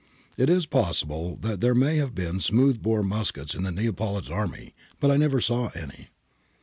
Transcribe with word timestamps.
It 0.35 0.49
is 0.49 0.65
possible 0.65 1.35
that 1.41 1.61
there 1.61 1.75
may 1.75 1.97
have 1.97 2.15
been 2.15 2.39
smooth 2.39 2.81
bore 2.81 3.03
muskets 3.03 3.53
in 3.53 3.61
the 3.61 3.71
Neapolitan 3.71 4.33
army, 4.33 4.73
but 4.99 5.11
I 5.11 5.15
never 5.17 5.39
saw 5.39 5.69
any.' 5.75 6.07